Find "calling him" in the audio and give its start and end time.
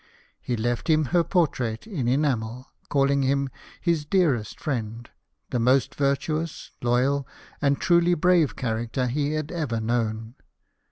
2.89-3.49